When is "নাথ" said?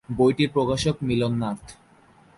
1.33-1.61